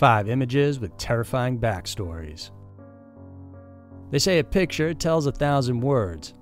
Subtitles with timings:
[0.00, 2.52] Five images with terrifying backstories.
[4.10, 6.32] They say a picture tells a thousand words.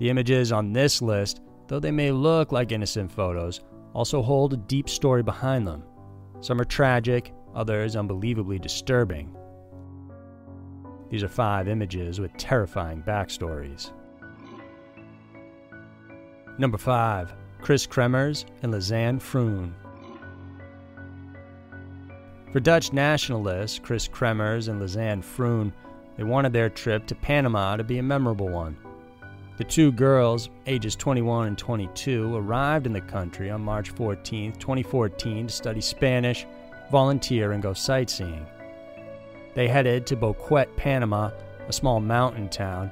[0.00, 3.60] The images on this list, though they may look like innocent photos,
[3.92, 5.84] also hold a deep story behind them.
[6.40, 9.36] Some are tragic, others unbelievably disturbing.
[11.08, 13.92] These are five images with terrifying backstories.
[16.58, 17.36] Number 5.
[17.60, 19.74] Kris Kremers and Lisanne Froon.
[22.52, 25.72] For Dutch nationalists, Kris Kremers and Lisanne Froon,
[26.16, 28.76] they wanted their trip to Panama to be a memorable one.
[29.58, 35.48] The two girls, ages 21 and 22, arrived in the country on March 14, 2014,
[35.48, 36.46] to study Spanish,
[36.90, 38.46] volunteer, and go sightseeing.
[39.54, 41.30] They headed to Boquete, Panama,
[41.66, 42.90] a small mountain town,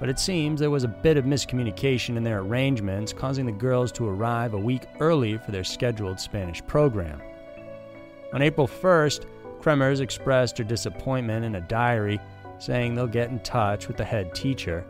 [0.00, 3.92] but it seems there was a bit of miscommunication in their arrangements, causing the girls
[3.92, 7.22] to arrive a week early for their scheduled Spanish program.
[8.32, 9.26] On April 1st,
[9.60, 12.20] Kremers expressed her disappointment in a diary,
[12.58, 14.84] saying they'll get in touch with the head teacher.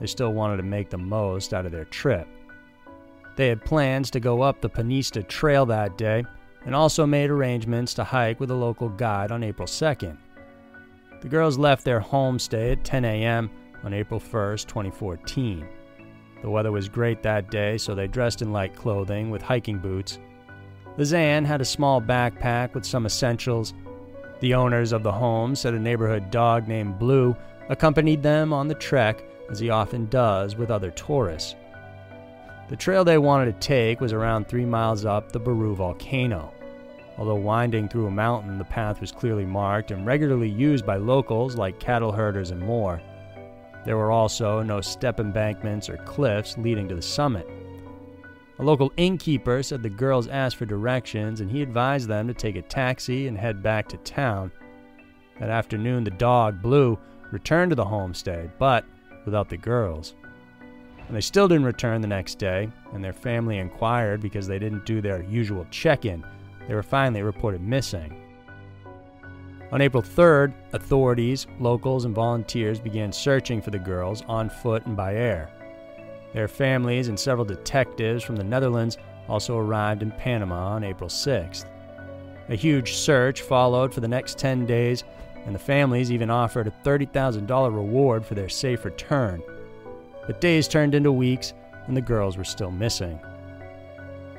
[0.00, 2.26] They still wanted to make the most out of their trip.
[3.36, 6.24] They had plans to go up the Pianista Trail that day
[6.64, 10.16] and also made arrangements to hike with a local guide on April 2nd.
[11.20, 13.50] The girls left their homestay at 10 a.m.
[13.84, 15.66] on April 1st, 2014.
[16.42, 20.18] The weather was great that day, so they dressed in light clothing with hiking boots
[20.98, 23.72] Lisanne had a small backpack with some essentials.
[24.40, 27.36] The owners of the home said a neighborhood dog named Blue
[27.68, 31.54] accompanied them on the trek, as he often does with other tourists.
[32.68, 36.52] The trail they wanted to take was around three miles up the Baru volcano.
[37.16, 41.54] Although winding through a mountain, the path was clearly marked and regularly used by locals
[41.54, 43.00] like cattle herders and more.
[43.84, 47.48] There were also no step embankments or cliffs leading to the summit.
[48.60, 52.56] A local innkeeper said the girls asked for directions and he advised them to take
[52.56, 54.50] a taxi and head back to town.
[55.38, 56.98] That afternoon, the dog, Blue,
[57.30, 58.84] returned to the homestay, but
[59.24, 60.14] without the girls.
[61.06, 64.84] And they still didn't return the next day, and their family inquired because they didn't
[64.84, 66.24] do their usual check in.
[66.66, 68.20] They were finally reported missing.
[69.70, 74.96] On April 3rd, authorities, locals, and volunteers began searching for the girls on foot and
[74.96, 75.50] by air.
[76.32, 81.66] Their families and several detectives from the Netherlands also arrived in Panama on April 6th.
[82.48, 85.04] A huge search followed for the next 10 days,
[85.46, 89.42] and the families even offered a $30,000 reward for their safe return.
[90.26, 91.54] But days turned into weeks,
[91.86, 93.18] and the girls were still missing.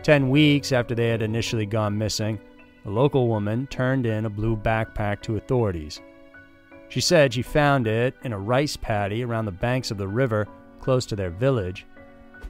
[0.03, 2.39] Ten weeks after they had initially gone missing,
[2.85, 5.99] a local woman turned in a blue backpack to authorities.
[6.87, 10.47] She said she found it in a rice paddy around the banks of the river
[10.79, 11.85] close to their village.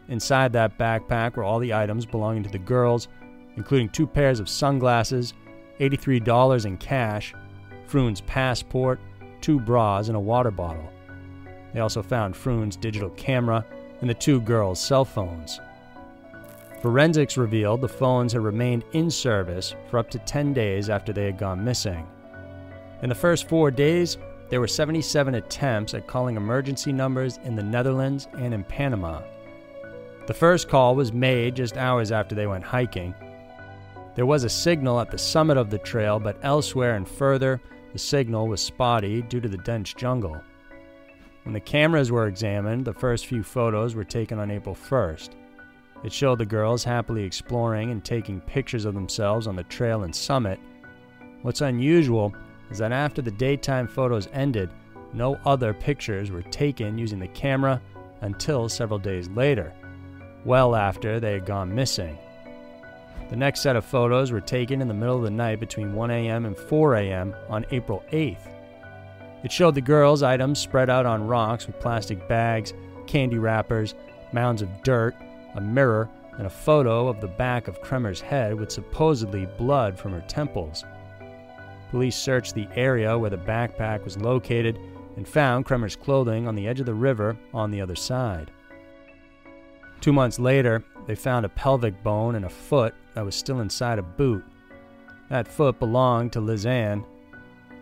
[0.07, 3.07] Inside that backpack were all the items belonging to the girls,
[3.56, 5.34] including two pairs of sunglasses,
[5.79, 7.34] $83 in cash,
[7.85, 9.00] Froon's passport,
[9.41, 10.91] two bras, and a water bottle.
[11.73, 13.66] They also found Froon's digital camera
[14.01, 15.59] and the two girls' cell phones.
[16.81, 21.25] Forensics revealed the phones had remained in service for up to 10 days after they
[21.25, 22.07] had gone missing.
[23.01, 24.18] In the first four days,
[24.49, 29.21] there were 77 attempts at calling emergency numbers in the Netherlands and in Panama.
[30.25, 33.13] The first call was made just hours after they went hiking.
[34.15, 37.61] There was a signal at the summit of the trail, but elsewhere and further,
[37.93, 40.41] the signal was spotty due to the dense jungle.
[41.43, 45.29] When the cameras were examined, the first few photos were taken on April 1st.
[46.03, 50.15] It showed the girls happily exploring and taking pictures of themselves on the trail and
[50.15, 50.59] summit.
[51.41, 52.33] What's unusual
[52.69, 54.69] is that after the daytime photos ended,
[55.13, 57.81] no other pictures were taken using the camera
[58.22, 59.74] until several days later,
[60.46, 62.18] well after they had gone missing.
[63.30, 66.12] The next set of photos were taken in the middle of the night between 1
[66.12, 66.46] a.m.
[66.46, 67.35] and 4 a.m.
[67.47, 68.52] on April 8th.
[69.44, 72.74] It showed the girls' items spread out on rocks with plastic bags,
[73.07, 73.96] candy wrappers,
[74.34, 75.16] mounds of dirt,
[75.56, 80.12] a mirror, and a photo of the back of Kremer's head with supposedly blood from
[80.12, 80.83] her temples.
[81.89, 84.80] Police searched the area where the backpack was located
[85.15, 88.51] and found Kremer's clothing on the edge of the river on the other side.
[90.00, 94.00] Two months later, they found a pelvic bone and a foot that was still inside
[94.00, 94.45] a boot.
[95.30, 97.03] That foot belonged to Lisanne.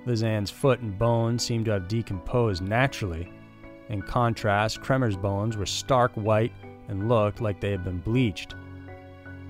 [0.05, 3.31] Lisanne's foot and bone seemed to have decomposed naturally.
[3.89, 6.53] In contrast, Kremer's bones were stark white
[6.87, 8.55] and looked like they had been bleached.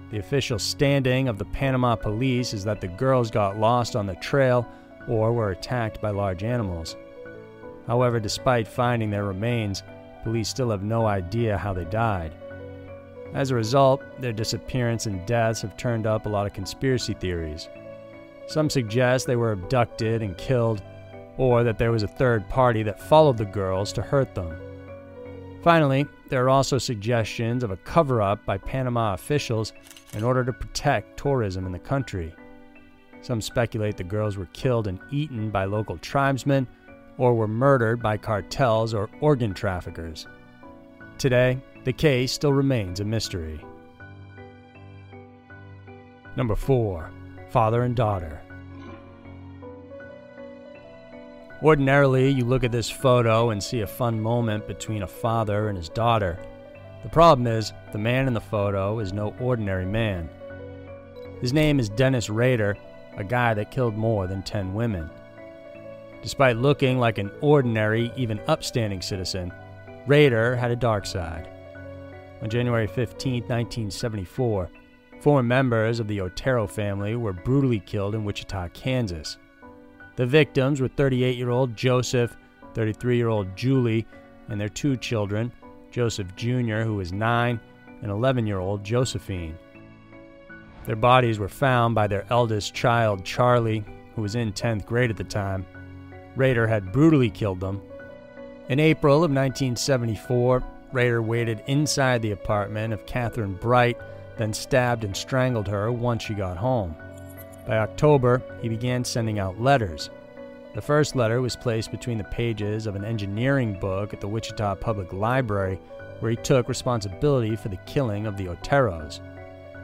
[0.10, 4.16] The official standing of the Panama police is that the girls got lost on the
[4.16, 4.66] trail
[5.08, 6.96] or were attacked by large animals.
[7.88, 9.84] However, despite finding their remains,
[10.24, 12.34] police still have no idea how they died.
[13.34, 17.68] As a result, their disappearance and deaths have turned up a lot of conspiracy theories.
[18.48, 20.82] Some suggest they were abducted and killed,
[21.38, 24.58] or that there was a third party that followed the girls to hurt them.
[25.64, 29.74] Finally, there are also suggestions of a cover up by Panama officials
[30.14, 32.34] in order to protect tourism in the country.
[33.22, 36.68] Some speculate the girls were killed and eaten by local tribesmen
[37.18, 40.28] or were murdered by cartels or organ traffickers.
[41.18, 43.60] Today, the case still remains a mystery.
[46.36, 47.12] Number 4.
[47.50, 48.42] Father and Daughter.
[51.64, 55.78] Ordinarily, you look at this photo and see a fun moment between a father and
[55.78, 56.38] his daughter.
[57.08, 60.30] The problem is, the man in the photo is no ordinary man.
[61.40, 62.76] His name is Dennis Rader,
[63.16, 65.10] a guy that killed more than 10 women.
[66.22, 69.54] Despite looking like an ordinary, even upstanding citizen,
[70.06, 71.48] Rader had a dark side.
[72.42, 74.70] On January 15, 1974,
[75.22, 79.38] four members of the Otero family were brutally killed in Wichita, Kansas.
[80.18, 82.36] The victims were 38 year old Joseph,
[82.74, 84.06] 33 year old Julie,
[84.50, 85.54] and their two children,
[85.98, 87.60] Joseph Jr., who was 9,
[88.04, 89.58] and 11 year old Josephine.
[90.86, 93.84] Their bodies were found by their eldest child, Charlie,
[94.14, 95.66] who was in 10th grade at the time.
[96.36, 97.82] Rader had brutally killed them.
[98.70, 100.62] In April of 1974,
[100.92, 103.98] Rader waited inside the apartment of Kathryn Bright,
[104.38, 106.96] then stabbed and strangled her once she got home.
[107.66, 110.12] By October, he began sending out letters.
[110.78, 114.76] The first letter was placed between the pages of an engineering book at the Wichita
[114.76, 115.80] Public Library,
[116.20, 119.20] where he took responsibility for the killing of the Oteros.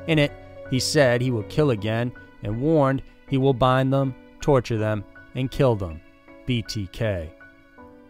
[0.06, 0.32] In it,
[0.70, 2.12] he said he will kill again
[2.44, 5.04] and warned he will bind them, torture them,
[5.34, 6.00] and kill them.
[6.48, 7.32] BTK.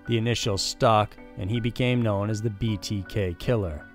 [0.09, 3.87] The initials stuck, and he became known as the BTK Killer.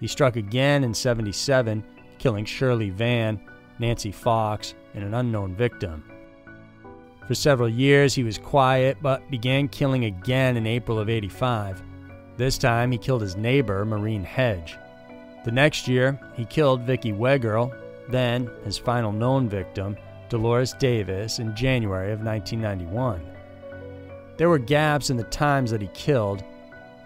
[0.00, 1.84] He struck again in 77,
[2.16, 3.38] killing Shirley Vian,
[3.78, 6.02] Nancy Fox, and an unknown victim.
[7.30, 11.80] For several years, he was quiet, but began killing again in April of 85.
[12.36, 14.76] This time, he killed his neighbor, Marine Hedge.
[15.44, 17.72] The next year, he killed Vicky Wegerle,
[18.08, 19.96] then, his final known victim,
[20.28, 23.24] Dolores Davis, in January of 1991.
[24.36, 26.42] There were gaps in the times that he killed.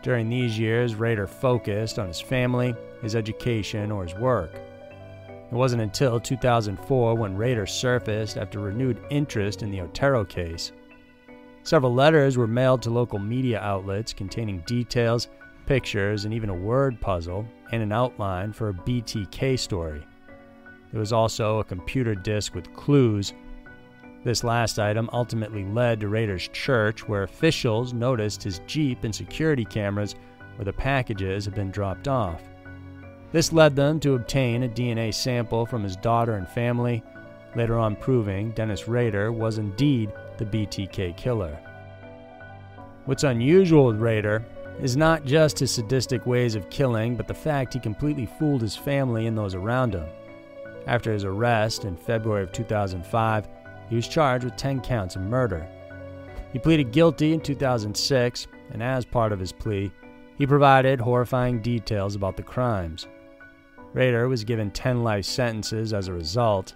[0.03, 4.59] During these years, Rader focused on his family, his education, or his work.
[5.50, 10.73] It wasn't until 2004 when Rader surfaced after renewed interest in the Otero case.
[11.62, 15.29] Several letters were mailed to local media outlets containing details,
[15.67, 20.06] pictures, and even a word puzzle and an outline for a BTK story.
[20.91, 23.32] There was also a computer disk with clues.
[24.25, 29.64] This last item ultimately led to Rader's church, where officials noticed his Jeep and security
[29.64, 30.14] cameras
[30.56, 32.43] where the packages had been dropped off.
[33.35, 37.03] This led them to obtain a DNA sample from his daughter and family,
[37.57, 41.59] later on proving Dennis Rader was indeed the BTK killer.
[43.07, 44.45] What's unusual with Rader
[44.81, 48.77] is not just his sadistic ways of killing, but the fact he completely fooled his
[48.77, 50.07] family and those around him.
[50.87, 53.49] After his arrest in February of 2005,
[53.91, 55.67] he was charged with 10 counts of murder.
[56.53, 59.91] He pleaded guilty in 2006, and as part of his plea,
[60.39, 63.09] he provided horrifying details about the crimes.
[63.94, 66.75] Rader was given 10 life sentences as a result.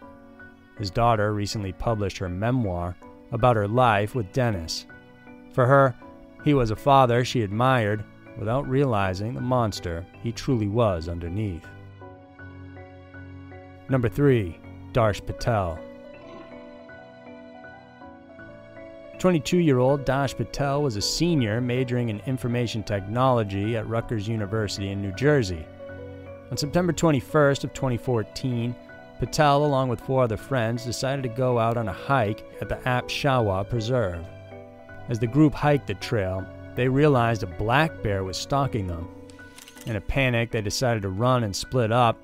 [0.78, 2.96] His daughter recently published her memoir
[3.32, 4.86] about her life with Dennis.
[5.52, 5.96] For her,
[6.44, 8.04] he was a father she admired
[8.38, 11.66] without realizing the monster he truly was underneath.
[13.88, 14.56] Number 3.
[14.92, 15.76] Darsh Patel.
[19.18, 24.90] 22 year old Darsh Patel was a senior majoring in information technology at Rutgers University
[24.90, 25.66] in New Jersey.
[26.50, 28.74] On September 21st of 2014,
[29.18, 32.76] Patel, along with four other friends, decided to go out on a hike at the
[32.76, 34.24] Apshawa Preserve.
[35.10, 39.08] As the group hiked the trail, they realized a black bear was stalking them.
[39.84, 42.16] In a panic, they decided to run and split up.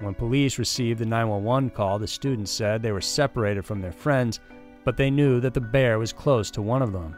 [0.00, 4.40] When police received the 911 call, the students said they were separated from their friends,
[4.84, 7.16] but they knew that the bear was close to one of them.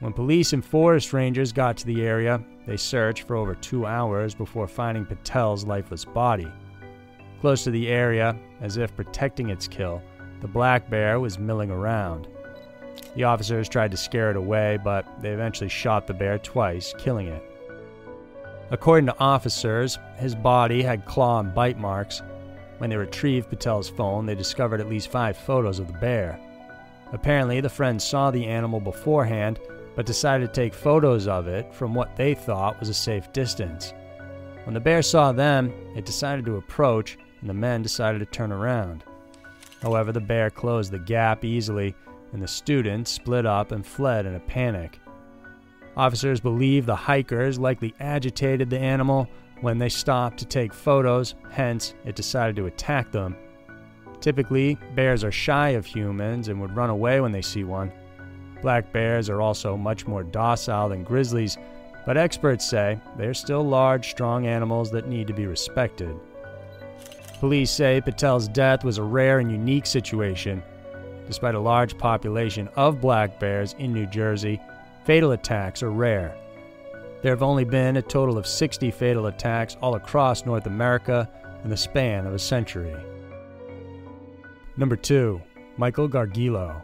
[0.00, 4.34] When police and forest rangers got to the area, they searched for over two hours
[4.34, 6.50] before finding Patel's lifeless body.
[7.40, 10.02] Close to the area, as if protecting its kill,
[10.40, 12.26] the black bear was milling around.
[13.14, 17.28] The officers tried to scare it away, but they eventually shot the bear twice, killing
[17.28, 17.42] it.
[18.70, 22.22] According to officers, his body had claw and bite marks.
[22.78, 26.40] When they retrieved Patel's phone, they discovered at least five photos of the bear.
[27.12, 29.60] Apparently, the friends saw the animal beforehand
[29.94, 33.94] but decided to take photos of it from what they thought was a safe distance.
[34.64, 38.50] When the bear saw them, it decided to approach, and the men decided to turn
[38.50, 39.04] around.
[39.82, 41.94] However, the bear closed the gap easily,
[42.32, 44.98] and the students split up and fled in a panic.
[45.96, 49.28] Officers believe the hikers likely agitated the animal
[49.60, 53.36] when they stopped to take photos, hence, it decided to attack them.
[54.20, 57.92] Typically, bears are shy of humans and would run away when they see one.
[58.64, 61.58] Black bears are also much more docile than grizzlies,
[62.06, 66.18] but experts say they are still large, strong animals that need to be respected.
[67.40, 70.62] Police say Patel's death was a rare and unique situation.
[71.26, 74.58] Despite a large population of black bears in New Jersey,
[75.04, 76.34] fatal attacks are rare.
[77.20, 81.28] There have only been a total of 60 fatal attacks all across North America
[81.64, 82.96] in the span of a century.
[84.78, 85.38] Number 2.
[85.76, 86.80] Michael Gargiulo.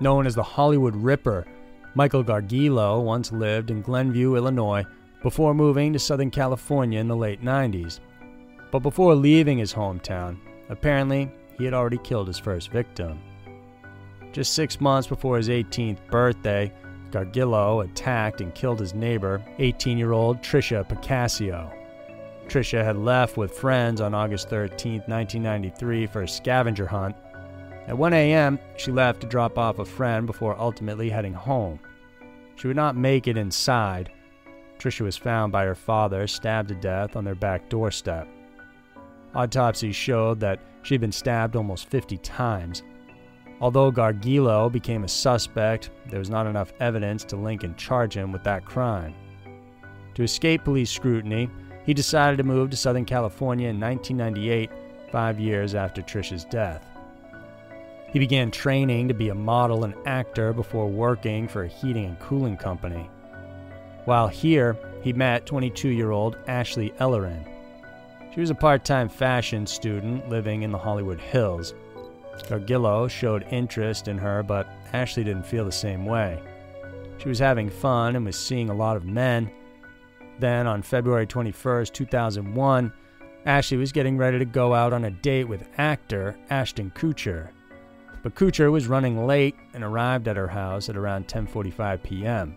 [0.00, 1.46] Known as the Hollywood Ripper,
[1.94, 4.84] Michael Gargiulo once lived in Glenview, Illinois,
[5.22, 8.00] before moving to Southern California in the late 90s.
[8.72, 13.20] But before leaving his hometown, apparently he had already killed his first victim.
[14.32, 16.72] Just six months before his 18th birthday,
[17.12, 21.72] Gargiulo attacked and killed his neighbor, 18 year old Tricia Pacaccio.
[22.48, 27.14] Tricia had left with friends on August 13, 1993, for a scavenger hunt
[27.86, 31.78] at 1 a.m., she left to drop off a friend before ultimately heading home.
[32.56, 34.10] She would not make it inside.
[34.78, 38.26] Tricia was found by her father, stabbed to death on their back doorstep.
[39.34, 42.82] Autopsies showed that she had been stabbed almost 50 times.
[43.60, 48.32] Although Gargiulo became a suspect, there was not enough evidence to link and charge him
[48.32, 49.14] with that crime.
[50.14, 51.50] To escape police scrutiny,
[51.84, 54.70] he decided to move to Southern California in 1998,
[55.10, 56.93] five years after Tricia's death.
[58.14, 62.18] He began training to be a model and actor before working for a heating and
[62.20, 63.10] cooling company.
[64.04, 67.44] While here, he met 22 year old Ashley Ellerin.
[68.32, 71.74] She was a part time fashion student living in the Hollywood Hills.
[72.44, 76.40] Gargiulo showed interest in her, but Ashley didn't feel the same way.
[77.18, 79.50] She was having fun and was seeing a lot of men.
[80.38, 82.92] Then, on February 21, 2001,
[83.44, 87.50] Ashley was getting ready to go out on a date with actor Ashton Kutcher.
[88.24, 92.56] But Kutcher was running late and arrived at her house at around 10:45 p.m.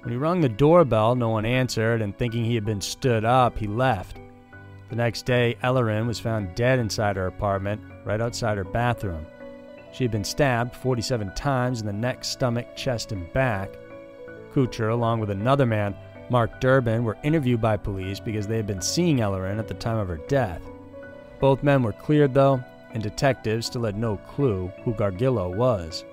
[0.00, 3.58] When he rung the doorbell, no one answered, and thinking he had been stood up,
[3.58, 4.18] he left.
[4.90, 9.26] The next day, Ellerin was found dead inside her apartment, right outside her bathroom.
[9.92, 13.70] She had been stabbed 47 times in the neck, stomach, chest, and back.
[14.52, 15.96] Kutcher, along with another man,
[16.30, 19.98] Mark Durbin, were interviewed by police because they had been seeing Ellerin at the time
[19.98, 20.62] of her death.
[21.40, 22.62] Both men were cleared, though,
[22.94, 26.04] and detectives still had no clue who Gargiulo was.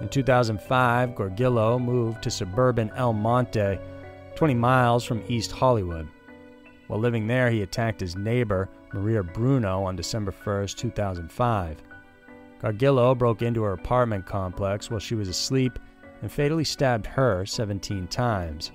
[0.00, 3.78] In 2005, Gargiulo moved to suburban El Monte,
[4.34, 6.08] 20 miles from East Hollywood.
[6.86, 11.82] While living there, he attacked his neighbor, Maria Bruno, on December 1, 2005.
[12.62, 15.78] Gargiulo broke into her apartment complex while she was asleep
[16.22, 18.70] and fatally stabbed her 17 times.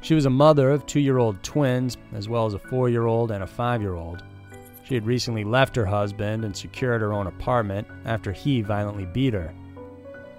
[0.00, 3.06] She was a mother of two year old twins, as well as a four year
[3.06, 4.22] old and a five year old.
[4.86, 9.34] She had recently left her husband and secured her own apartment after he violently beat
[9.34, 9.52] her.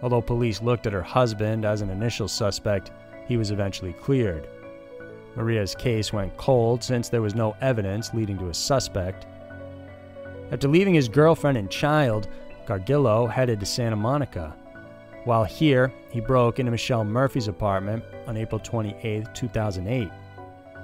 [0.01, 2.92] Although police looked at her husband as an initial suspect,
[3.27, 4.48] he was eventually cleared.
[5.36, 9.27] Maria's case went cold since there was no evidence leading to a suspect.
[10.50, 12.30] After leaving his girlfriend and child,
[12.66, 14.56] Gargiulo headed to Santa Monica.
[15.25, 20.10] While here, he broke into Michelle Murphy's apartment on April 28, 2008.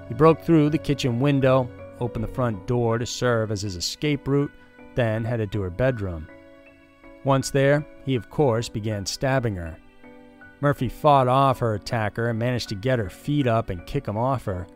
[0.10, 1.70] He broke through the kitchen window
[2.04, 4.52] opened the front door to serve as his escape route,
[4.96, 6.28] then headed to her bedroom.
[7.24, 9.78] Once there, he of course began stabbing her.
[10.60, 14.18] Murphy fought off her attacker and managed to get her feet up and kick him
[14.18, 14.68] off her.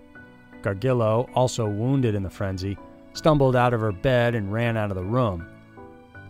[0.61, 2.77] Gargiulo, also wounded in the frenzy,
[3.13, 5.47] stumbled out of her bed and ran out of the room.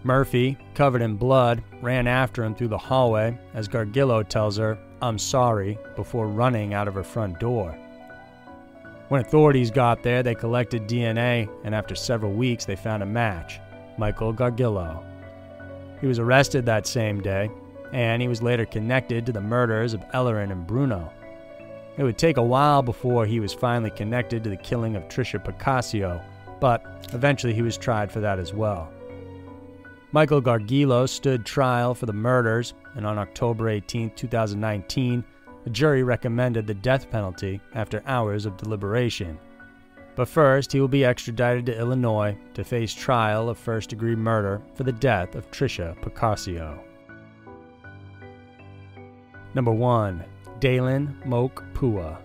[0.03, 5.19] Murphy, covered in blood, ran after him through the hallway as Gargiulo tells her, I'm
[5.19, 7.77] sorry, before running out of her front door.
[9.09, 13.59] When authorities got there, they collected DNA, and after several weeks, they found a match
[13.97, 15.01] Michael Gargiulo.
[16.01, 17.49] He was arrested that same day,
[17.93, 21.11] and he was later connected to the murders of Ellerin and Bruno.
[21.97, 25.43] It would take a while before he was finally connected to the killing of Tricia
[25.43, 26.21] Pacaccio,
[26.59, 26.83] but
[27.13, 28.91] eventually he was tried for that as well.
[30.11, 35.23] Michael Gargiulo stood trial for the murders, and on October 18, 2019,
[35.67, 39.37] the jury recommended the death penalty after hours of deliberation.
[40.15, 44.61] But first, he will be extradited to Illinois to face trial of first degree murder
[44.75, 46.79] for the death of Tricia Pacaccio.
[49.55, 50.23] Number 1.
[50.61, 52.17] Dalen Moke Pua.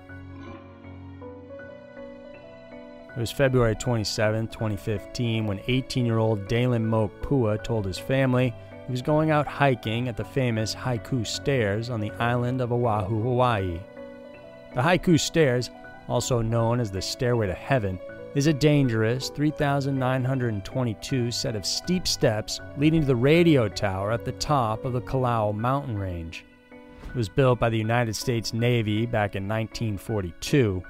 [3.16, 8.54] It was February 27, 2015, when 18 year old Dalen Moke Pua told his family
[8.86, 13.22] he was going out hiking at the famous Haiku Stairs on the island of Oahu,
[13.22, 13.80] Hawaii.
[14.74, 15.70] The Haiku Stairs,
[16.08, 17.98] also known as the Stairway to Heaven,
[18.34, 24.32] is a dangerous 3,922 set of steep steps leading to the radio tower at the
[24.32, 26.44] top of the Koʻolau mountain range.
[27.08, 30.82] It was built by the United States Navy back in 1942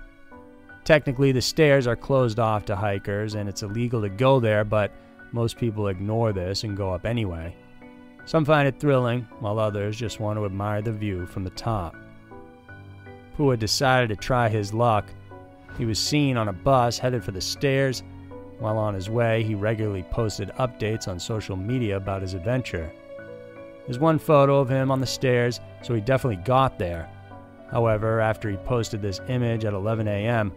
[0.85, 4.91] Technically, the stairs are closed off to hikers and it's illegal to go there, but
[5.31, 7.55] most people ignore this and go up anyway.
[8.25, 11.97] Some find it thrilling, while others just want to admire the view from the top.
[13.37, 15.07] Pua decided to try his luck.
[15.77, 18.03] He was seen on a bus headed for the stairs.
[18.59, 22.93] While on his way, he regularly posted updates on social media about his adventure.
[23.87, 27.11] There's one photo of him on the stairs, so he definitely got there.
[27.71, 30.53] However, after he posted this image at 11 a.m.,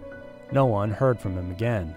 [0.51, 1.95] no one heard from him again.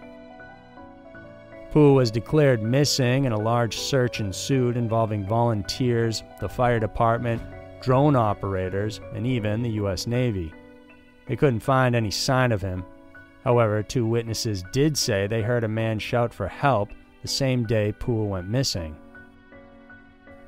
[1.73, 7.43] Pua was declared missing and a large search ensued involving volunteers, the fire department,
[7.83, 10.07] drone operators, and even the U.S.
[10.07, 10.53] Navy.
[11.27, 12.85] They couldn't find any sign of him.
[13.45, 16.89] However, two witnesses did say they heard a man shout for help
[17.21, 18.97] the same day Pua went missing.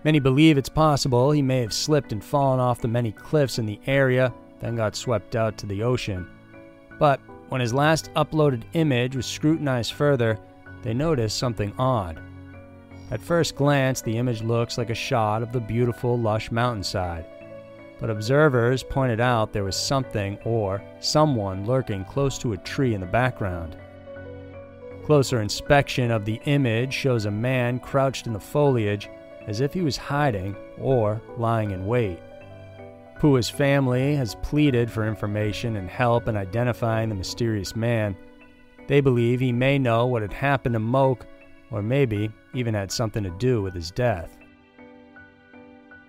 [0.05, 3.67] Many believe it's possible he may have slipped and fallen off the many cliffs in
[3.67, 6.27] the area, then got swept out to the ocean.
[6.99, 10.39] But when his last uploaded image was scrutinized further,
[10.83, 12.21] they noticed something odd.
[13.11, 17.27] At first glance, the image looks like a shot of the beautiful, lush mountainside.
[17.99, 23.01] But observers pointed out there was something or someone lurking close to a tree in
[23.01, 23.77] the background.
[25.05, 29.11] Closer inspection of the image shows a man crouched in the foliage
[29.47, 32.21] as if he was hiding or lying in wait.
[33.19, 38.17] Pua's family has pleaded for information and help in identifying the mysterious man.
[38.91, 41.25] They believe he may know what had happened to Moke,
[41.71, 44.37] or maybe even had something to do with his death.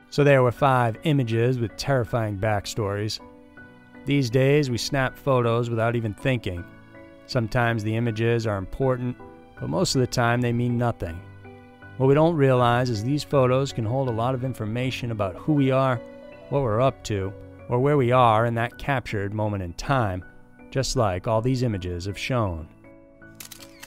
[0.09, 3.19] So there were five images with terrifying backstories.
[4.07, 6.65] These days, we snap photos without even thinking.
[7.27, 9.15] Sometimes the images are important,
[9.59, 11.21] but most of the time they mean nothing.
[11.97, 15.53] What we don't realize is these photos can hold a lot of information about who
[15.53, 16.01] we are
[16.49, 17.31] what we're up to,
[17.69, 20.25] or where we are in that captured moment in time,
[20.71, 22.67] just like all these images have shown.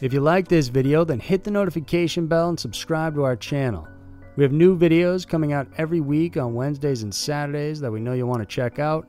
[0.01, 3.89] If you like this video, then hit the notification bell and subscribe to our channel.
[4.37, 8.13] We have new videos coming out every week on Wednesdays and Saturdays that we know
[8.13, 9.09] you'll want to check out.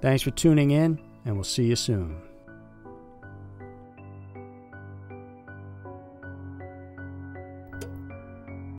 [0.00, 2.16] Thanks for tuning in, and we'll see you soon.